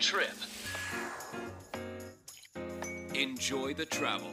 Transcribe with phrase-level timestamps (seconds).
[0.00, 0.30] trip.
[3.12, 4.30] Enjoy the travel.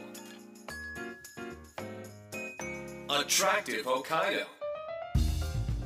[3.10, 4.46] Attractive Hokkaido.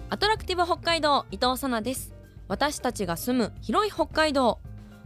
[0.09, 2.15] アトラクティブ北海道伊藤さなです
[2.47, 4.61] 私たちが住む広い北海道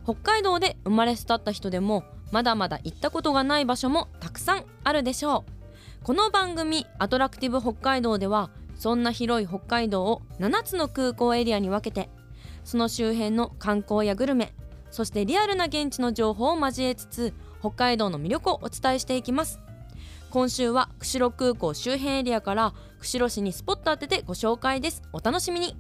[0.05, 5.47] 北海道で生まれ育った人でもまだまだ行ったことがない場所もたくさんあるでしょ
[6.03, 12.11] うこの番組アトラクティブ北海道ではそんな広い北海道を7つの空港エリアに分けて
[12.65, 14.53] その周辺の観光やグルメ
[14.91, 19.61] そしてリアルな現地の情報を交えつつ北海道の魅力をお伝えしていきます。
[20.31, 25.03] 今週は釧路空港周辺エリアから釧路市にスポット当ててご紹介です。
[25.13, 25.77] お楽しみに.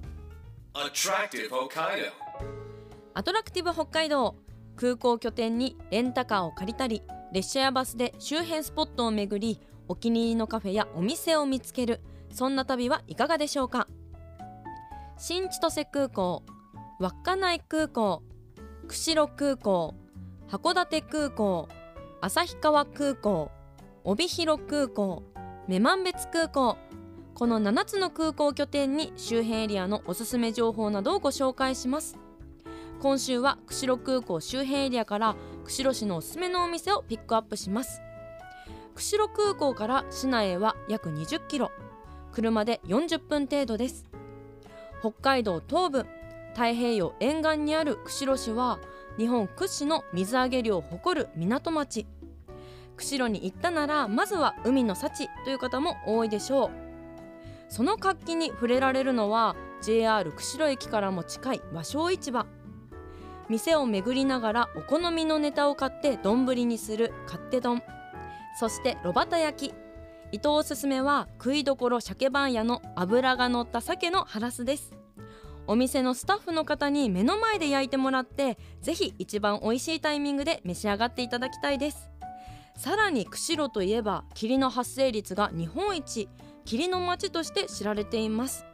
[3.15, 4.37] アトラクティブ北海道
[4.77, 12.01] 空港拠点にレンタカーを借りたり列車やバスで周辺スポットを巡りお気に入りのカフェやお店を見つける。
[12.32, 13.88] そんな旅はいかがでしょうか。
[15.16, 16.43] 新千歳空港
[16.98, 18.23] 稚内空港
[18.88, 19.95] 釧路空港
[20.48, 21.68] 函館空港
[22.20, 23.51] 旭川空港
[24.04, 25.24] 帯広空港
[25.66, 26.76] 女満別空港。
[27.34, 32.16] この7つの空港拠点に周辺エリアのおすすめ情報などをご紹介します。
[33.02, 38.01] 今週は釧路空港周辺エリアから釧路市のおすすめのお店をピックアップします。
[38.95, 41.73] 釧路空港から市内へは約20キロ。
[42.32, 44.07] 車で40分程度です。
[45.01, 46.07] 北海道東部
[46.57, 48.79] 太平洋沿岸にある釧路市は
[49.18, 52.07] 日本屈指の水揚げ量を誇る港町。
[52.96, 56.71] 釧路に行ったならまずは海の幸という方も多いでしょう。
[57.68, 62.46] その活気に触れられるのは JR 釧路駅からも近い和商市場。
[63.51, 67.82] 店を巡りながらお好みのネタを買って丼にする勝手丼。
[68.59, 69.75] そして炉端焼き。
[70.32, 74.95] 伊藤おすすめは食いどころ鮭番屋の脂が乗った鮭のハラスです。
[75.69, 82.10] お店のスタッフの方に目の前で焼いてもらってぜひ一番美味しいタイミングで召し上がっていただきたいです。
[82.76, 86.28] さらに釧路といえば霧の発生率が日本一
[86.64, 88.64] 霧の町として知られています。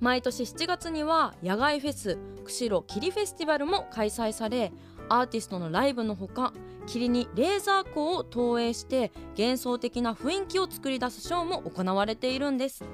[0.00, 4.72] 毎年7月には野外フェス釧路霧フェスティバルも開催され
[5.08, 6.52] アーティストのライブのほか
[6.86, 12.84] 霧にレーザー光を投影して幻想的な雰囲気を作り出すショーも行われているんです。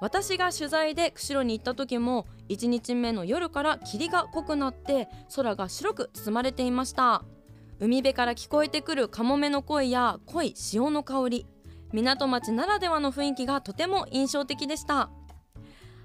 [0.00, 7.22] 私が取材で釧路に行った時も1日目の夜から霧が濃くなって空が白く包まれていました。
[7.78, 11.46] 海辺から聞こえてくるカモメの声や濃い潮の香り
[11.92, 15.10] 港町ならではの雰囲気がとても印象的でした。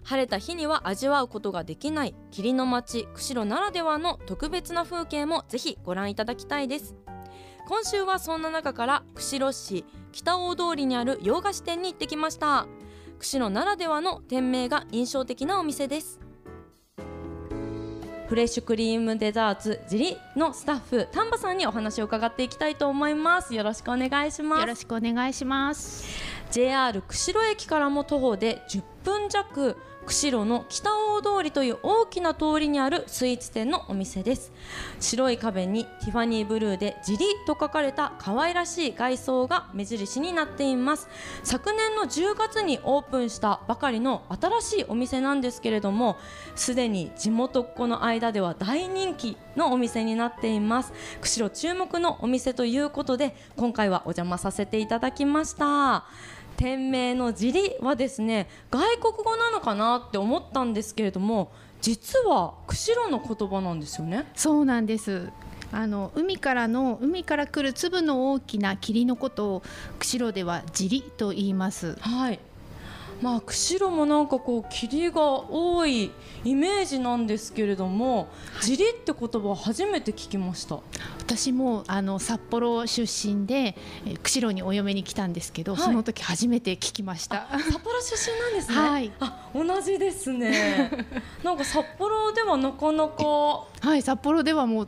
[0.03, 6.95] 晴れた日には味わうことができない霧の町釧路ならではの特別な風景もぜひご覧いただきたいです。
[7.67, 12.67] 今週はそんな中から釧路市北大通りにある洋菓子店に行ってきました。
[13.19, 16.19] 釧路ならではの店名が印象的なお店です。
[18.27, 23.53] フレッシュクリームデザーツジリのスタッフ丹波さんにお話を伺っていきたいと思います。
[23.53, 24.61] よろしくお願いします。
[24.61, 26.05] よろしくお願いします。
[26.51, 34.51] JR 釧路駅からも徒歩で10分弱釧路の北大通りという大きな通りにあるスイーツ店のお店です。
[34.99, 41.09] 白い壁にティファニーブルーで「ジリ」と書かれた可愛らしい外装が目印になっています。
[41.43, 46.17] 昨年の10月にオープンしたばかりの新しいお店なんですけれども
[46.55, 50.93] すでに地元っ子の間では大人気のお店になっています。
[51.21, 56.05] 釧路注目のお店ということで今回はお邪魔させていただきました。
[56.57, 61.51] 店名の「ジリ」はですね外国語なのかなって思ったんですけれども
[61.81, 65.29] 実は釧路の言葉なんですよねそうなんです。
[65.71, 69.63] あの海からの海から来る粒の大きな霧のことを
[69.99, 71.97] 釧路ではジリと言います。
[71.99, 72.39] はい
[73.21, 76.11] まあ釧路もなんかこう霧が多い
[76.43, 78.27] イメージなんですけれども
[78.61, 80.79] 「ジリ」って言葉は初めて聞きました。
[81.19, 85.81] 私もあの札幌出身でえー釧路にお嫁に来たんですけど、はい。
[85.81, 87.47] その時初めて聞きました。
[87.51, 89.11] 札幌出身なんですね、はい。
[89.19, 90.91] あ同じですね。
[91.43, 94.87] なんか札幌ではなかなかはい、札幌ではもう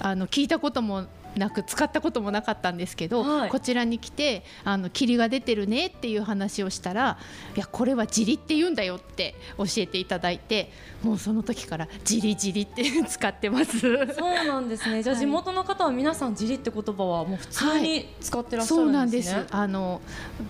[0.00, 1.06] あの聞いたことも
[1.38, 3.50] なく使ったこともなかったんですけど、はい。
[3.50, 7.18] こちらに来てあの霧が出てるねっていう話をしたら
[7.56, 10.70] いやこれはジリって言うんだよって教えていただいて
[11.02, 13.80] もうその時からジリジリって 使ってます。
[13.80, 15.02] そうなんですね。
[15.02, 15.24] じゃあはい。
[15.24, 19.28] 地元の方は皆さん「ジリ」って言葉はもう普通に使ってらっしゃそうるなんんです。
[19.28, 20.00] ですね、あの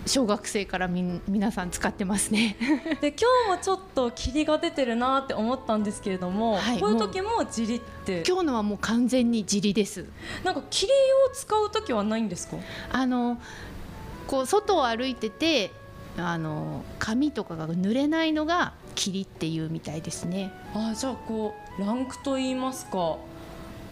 [0.06, 2.56] 小学生からみん皆さん使ってますね。
[3.00, 6.80] で今日もちょっと霧が出てるなって思ったんですけれども、はい。
[6.80, 8.24] こういう時も「ジリ」って。
[8.26, 10.06] 今日のはもう完全にジリです。
[10.44, 10.92] なんか霧
[11.26, 12.56] を使う時はないんですか？
[12.92, 13.38] あの
[14.28, 15.72] こう外を歩いてて
[16.16, 20.52] あの髪とかが濡れないのが霧っていうみたいですね。
[20.74, 23.22] あじゃあこうランクと言いますかこ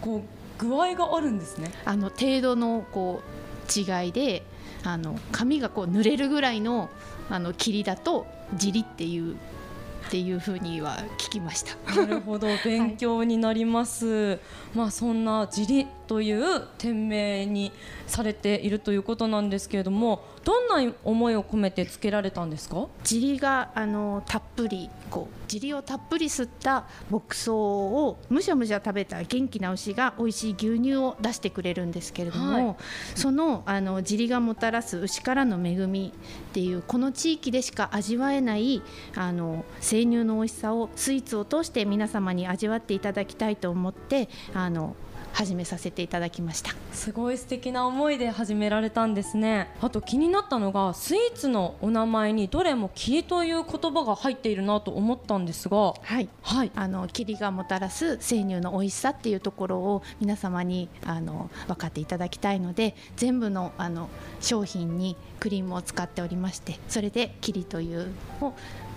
[0.07, 0.21] う
[0.57, 1.71] 具合があるんですね。
[1.83, 4.43] あの程度のこう違いで
[4.83, 6.89] あの髪がこう濡れるぐらいの
[7.29, 8.25] あの霧だと
[8.55, 11.95] ジリっていうっていうふうには聞きました。
[12.01, 12.47] なるほど。
[12.63, 14.39] 勉強になります、はい、
[14.73, 17.71] まあそんなジリという店名に
[18.07, 22.87] されているということなんですけれどもどんな思いを込めてつけられたんですか？
[23.03, 32.75] ジリがあのたっぷりこうジリをたっぷり吸った牧草をむしゃむしゃ食べた元気な牛が美味しい牛乳を出してくれるんですけれども、はい、
[33.15, 38.81] そのあのジリがもたらす牛からの恵みっていうこの地域でしか味わえない
[39.15, 44.95] あの生乳の美味しさをスイーツを通して皆様に味わっていただきたいと思ってあの
[45.37, 46.71] 始めさせていただきました。
[46.91, 49.69] すごい素敵な思いで始められたんですね。
[49.81, 55.93] あと気になったのがスイーツのお名前にどれも霧という言葉が入っているなと思ったんですが。
[56.01, 64.09] はい、はい、あの霧がもたらす生乳の美味しさっていうところを皆様にあの分かっていただきたいので全部のあの
[64.41, 68.11] 商品にクリームを使っておりましてそれで霧という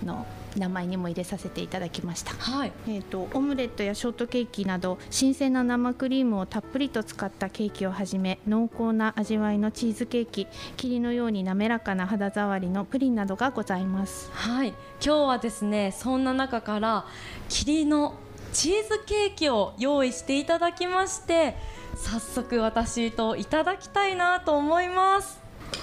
[0.03, 0.25] の
[0.57, 2.71] 名前にも入れさせていただきました、はい。
[2.87, 10.47] えーと、とオムレットやショートケーキなど新鮮な生クリームをたっぷりと使ったケーキをはじめ濃厚な味わいのチーズケーキ
[10.77, 14.29] 霧のように滑らかな肌触りのプリンなどがございます。
[14.31, 14.69] はい。
[14.69, 17.05] 今日はですねそんな中から
[17.49, 18.15] 霧の
[18.53, 21.55] チーズケーキを用意していただきまして
[21.95, 25.39] 早速私といただきたいなと思います。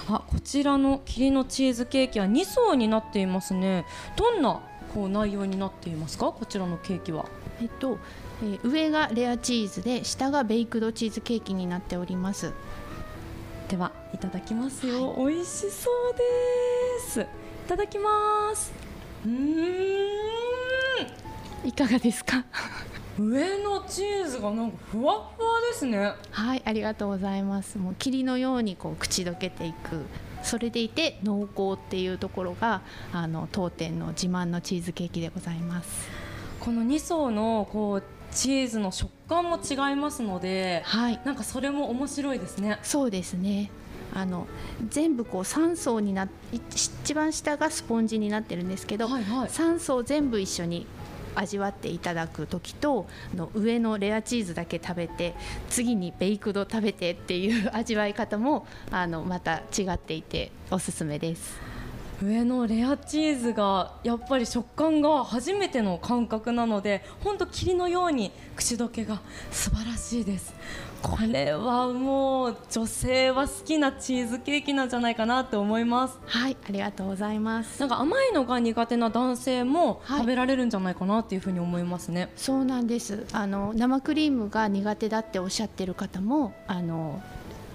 [0.07, 3.85] あこちらの霧のチーズケーキは2層になっていますね。
[4.15, 4.61] どんな
[4.93, 6.31] こう内容になっていますか？
[6.31, 7.25] こちらのケーキは
[7.61, 7.97] えっと、
[8.41, 12.53] えー、上がレアチーズで下がベイクドチーズケーキになっております。
[13.67, 17.21] ではいただきますよ、はい、美味しそうです。
[17.21, 17.25] い
[17.67, 18.71] ただきます。
[19.25, 19.33] うん。
[21.67, 22.45] いかがですか？
[23.19, 26.13] 上のチーズがなんかふわふわですね。
[26.31, 27.77] はいありがとうございます。
[27.77, 30.05] もう霧のようにこう口どけていく。
[30.41, 32.81] それでいて濃厚っていうところが
[33.11, 36.07] あの当店の自慢のチーズケーキでございます
[36.59, 42.79] この2層のこうチーズの食感も違いますので、はい、なんかそれも面白いですね。
[42.83, 43.71] そうですね。
[44.13, 44.47] あの
[44.87, 50.87] 全部こう3層にな一番下がスポンジになってるんですけど、はいはい、3層全部一緒に
[51.35, 55.35] 味わっていただく時との上のレアチーズだけ食べて
[55.69, 61.59] 次にベイクド食べてっていう味わい方もあのまた違っていておすすめです。
[62.21, 69.21] 上のレアチーズがやっぱり食感が初めての感覚なので本当霧のように口どけが
[69.51, 70.53] 素晴らしいです。
[71.01, 76.19] これはもう女性は好きなチーズケーキなんじゃないかなって思います。
[76.25, 77.79] はいありがとうございます。
[77.79, 83.25] なんか甘いのが苦手な男性も食べられるんじゃないかなっていうふうに思いますね、はい、そうなんです。
[83.31, 87.21] あの生クリームが苦手だっておっしゃってる方もあの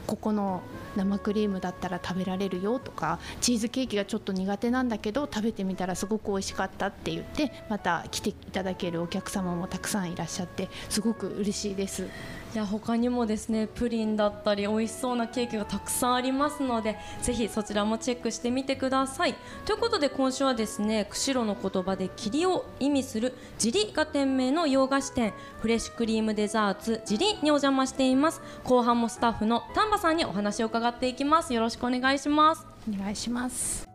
[0.06, 0.61] ここの
[0.96, 12.06] 生クリームだったら食べられるよとかチーズケーキがちょっと苦手なんだけど食べてみたらすごく美味しかったって言ってまた来ていただけるお客様もたくさんいらっしゃってすごく嬉しいです。
[12.55, 19.35] いや他にもですねプリンだったり美味しそうなケーキがたくさんありますのでぜひそちらもチェックしてみてください。
[19.64, 28.40] ということで今週はですね釧路の言葉で霧を意味するジリが店名の洋菓子店フレッシュクリームデザーツジリにお邪魔しています。
[28.62, 31.53] 後半もスタッフの丹波さんにお話を伺っていきます。
[31.55, 32.67] よろしくお願いします。
[32.88, 33.88] お願いします。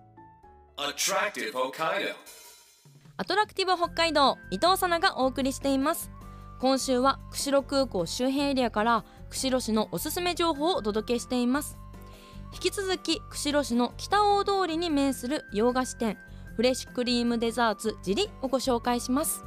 [0.77, 2.13] Attractive Hokkaido.
[3.17, 6.11] アトラクティブ北海道伊藤さながお送りしています。
[6.59, 11.77] 今週は釧路空港周辺エリアから釧路市のおすすめ情報をお届けしています。
[12.53, 16.17] 引き続き釧路市の北大通りに面する洋菓子店
[16.55, 19.43] フレッシュクリームデザーツジリをご紹介します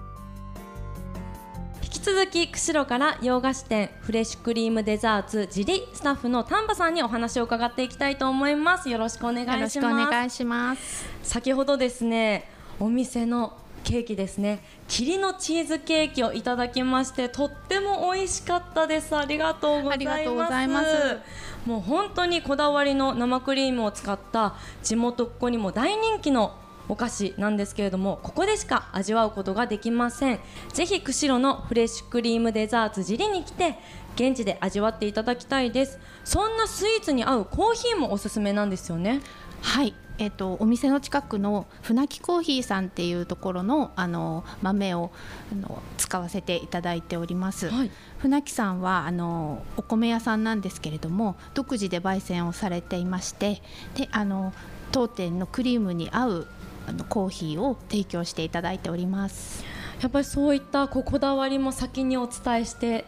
[2.03, 8.91] 続き釧路から洋菓子店フレッシュクリームデザーツジリスタッフの丹波さんにお話を伺っていきたいと思います。
[8.91, 9.57] よろしくお願いします。
[9.57, 12.49] よろしくお願いします先ほどですね
[12.81, 14.65] お店のケーキですね。
[14.89, 19.17] 霧のチーズケーキをいただきましてとっても美味しかったです。
[19.17, 19.95] ありがとうございます。
[19.95, 21.19] ありがとうございます。
[21.67, 26.57] もう本当にこだわりの生クリームを使った地元っ子にも大人気の
[26.93, 30.41] お菓子なんですけれどもここでしか味わうことができません。
[30.75, 33.79] ぜひ釧路のフレッシュクリームデザーツジリに来て
[34.15, 35.99] 現地で味わっていただきたいです。
[36.23, 39.23] そんなスイーツに合うコーヒーもおすすめなんですよね。
[39.63, 39.95] はい。
[40.19, 45.11] えっと、お店の近くの船木コーヒーさんっていうところのあの豆を
[45.51, 47.91] あの使わせていただいております、はい。
[48.19, 53.63] 船木さんはあのお米屋さんなんですけれども独自で焙煎をされていまして
[53.95, 54.53] であの
[54.93, 56.47] 当店のクリームに合う
[56.87, 59.65] あのコーヒーを提供していただいております。
[60.01, 63.05] やっぱりそういったこだわりも先にお伝えして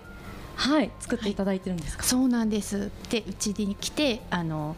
[0.54, 2.90] はい作っていただいてるんですか、そうなんです。
[3.10, 4.76] でうちに来てあの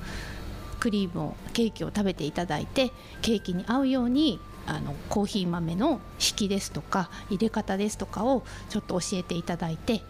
[0.80, 10.02] クリームをケーキを食べていただいてケーキに合うようにあのコーヒー豆の引きですとか入れ方ですとかをちょっと教えていただいて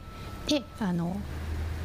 [0.49, 1.21] であの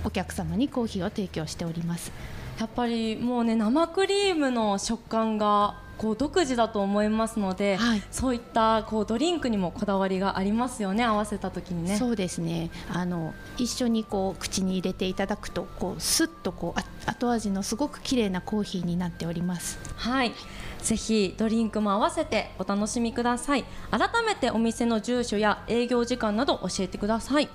[0.03, 2.11] お客様にコーヒーを提供しております。
[2.59, 8.01] やっぱりもうね生クリームの食感がこう独自だと思いますので、はい。
[8.09, 11.95] そういったこうドリンクにもこだわりがありますよね合わせた時にね。
[11.95, 12.71] そうですね。
[12.91, 19.77] あの一緒にこう口に入れていただくとこうスッとこうあ後味のすごく綺麗なコーヒーになっております。
[19.95, 20.33] はい。
[20.81, 23.63] ぜひドリンクも合わせてお楽しみください。
[23.91, 27.47] 改めてお店の住所や営業時間など教えてください。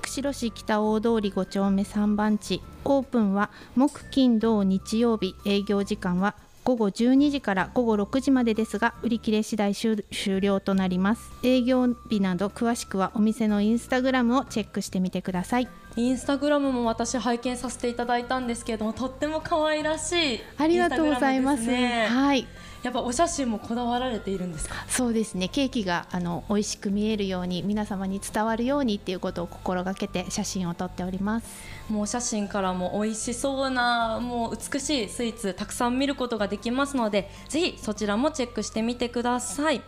[0.00, 2.62] 釧路市北大通り5丁目3番地。
[2.86, 5.34] オープンは木金土日曜日。
[5.44, 11.30] 営業時間は午後12時から午後6時までですが売り切れ次第終終了となります。
[11.44, 22.48] 営業日など詳しくはお店のインスタグラムをチェックしてみてくださいインスタグラムも私拝見させていただいたんですけれどもとっても可愛らしいありがとうございますすねはい。
[22.86, 24.76] やっぱお写真もこだわられているんですか？
[24.88, 25.48] そうですね。
[25.48, 31.48] ケーキがあの美味しく見えるように皆様に伝わるようにっていうことを心がけて写真を撮っております。
[31.88, 39.82] もうお写真からも美味しそうなもう美しいスイーツたくさん見ることができますのでぜひそちらもチェックしてみてください。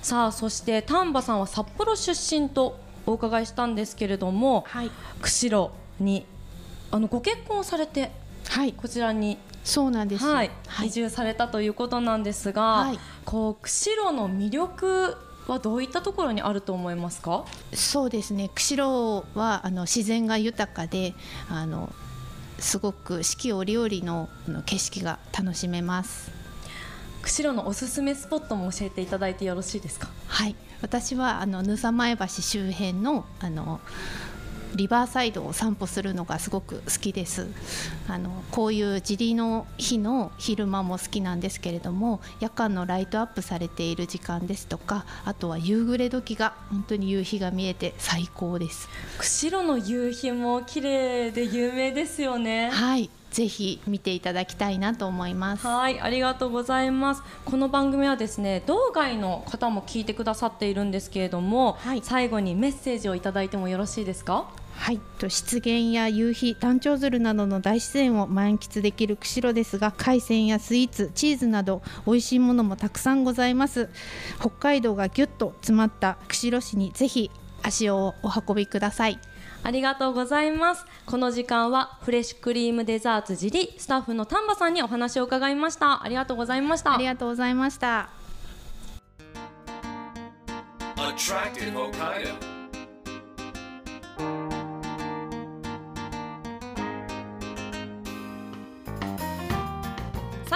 [0.00, 4.90] さあそして丹波さんは札幌出身とお伺いしたんですけれどもはい。
[5.20, 6.24] 釧路に
[6.92, 8.12] あのご結婚をされて
[8.46, 8.72] はい。
[8.74, 10.50] こちらに、そうなんですはい。
[10.68, 10.88] はい。
[10.88, 12.98] 移住されたということなんですが、はい。
[13.24, 15.16] こう釧路の魅力
[15.48, 17.44] はどういったところにあると思いますか？
[17.72, 18.50] そうですね。
[18.54, 21.14] 釧路はあの自然が豊かで
[21.50, 21.92] あの
[22.58, 24.28] すごく四季折々の
[24.64, 26.30] 景色が楽しめます。
[27.22, 30.08] 釧路のおすすめスポットも教えていただいてよろしいですか？
[30.28, 30.54] はい。
[30.82, 33.80] 私はあの沼佐前橋周辺のあの
[34.74, 37.46] リバーサイドを散歩するのがすごく好きです。
[38.08, 48.88] あのこういう地理の日の昼間も好きなんですけれども夜間のライトアップされている時間ですとかあとは夕暮れ時が本当に夕日が見えて最高です。
[49.18, 52.70] 釧路の夕日も綺麗で有名ですよね。
[52.70, 53.10] はい。
[53.30, 55.66] ぜひ見ていただきたいなと思います。
[55.66, 56.00] はい。
[56.00, 57.22] ありがとうございます。
[57.44, 62.00] この番組はですね道外の方も聞いてくださっているんですけれども、はい。
[62.04, 64.46] 最後にメッセージをいただいてもよろしいですか？
[64.76, 73.88] はい、と湿原や夕日、単調鶴などの大自然を満喫できる釧路ですが海鮮やスイーツ、チーズなど美味しいものもたくさんございます。
[74.40, 77.30] 北海道がぎゅっと詰まった釧路市にぜひ
[77.62, 79.18] 足をお運びください。
[79.62, 80.84] ありがとうございます。
[81.06, 86.04] この時間はフレッシュクリームデザーツジリスタッフの丹波さんにお話を伺いました。
[86.04, 86.94] ありがとうございました。
[86.94, 88.10] ありがとうございました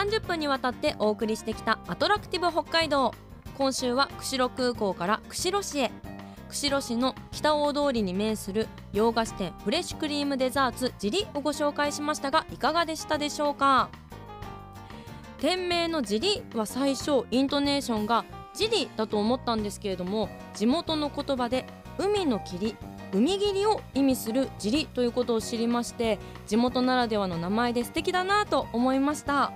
[0.08, 3.14] 30分にわたってお送りしてきたアトラクティブ北海道。
[3.58, 5.90] 今週は釧路空港から釧路市へ。
[6.48, 13.90] 釧路市の北大通りに面する洋菓子店フレッシュクリームデザーツジリをご紹介しましたがいかがでしたでしょうか？
[15.40, 18.24] 店名のジリは最初イントネーションが
[18.54, 21.66] ジリだと思ったんですけれども地元の言葉で
[21.98, 22.76] 海の霧
[23.12, 29.52] 海霧を意味するジリということを知りまして地元ならではの名前で素敵だなと思いました。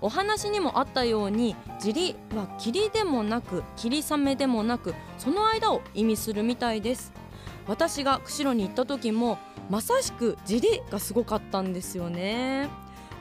[0.00, 7.12] お話にもあったようにジリは霧でもなく霧雨でもなくその間を意味するみたいです。
[7.66, 9.38] 私が釧路に行った時も
[9.68, 12.68] まさしくジリがすごかったんですよね。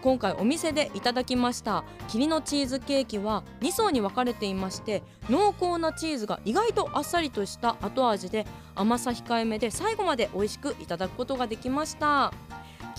[0.01, 8.45] 今回お店でいただきました霧のチーズケーキは2層に分かれていまして濃厚なチーズが意外とあっさりとした後味で
[8.75, 12.33] 甘さ控えめで最後まで美味しくいただくことができました。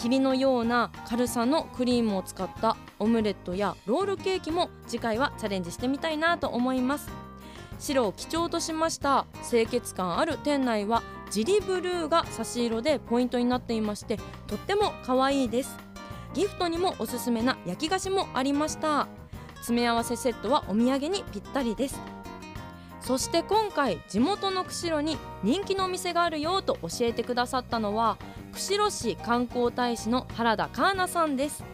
[0.00, 7.10] 霧のような軽さのクリームを使ったオムレットやロールケーキも次回はチャレンジしてみたいなと思います。
[7.78, 15.76] 白を基調としました清潔感ある店内はジリブルーが差し色でポイントになっていましてとっても可愛いです。
[16.32, 19.06] ギフトにもおすすめな焼き菓子もありました。
[19.56, 22.00] 詰め合わせセットはお土産にぴったりです。
[23.02, 28.18] そして今回地元の釧路に人気のお店があるよと教えてくださったのは
[28.52, 31.64] 釧路市観光大使の原田香奈さんです。